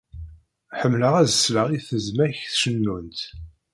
Ḥemleɣ 0.79 1.13
ad 1.21 1.29
sleɣ 1.31 1.67
i 1.71 1.79
tezmak 1.87 2.37
cennunt. 2.61 3.19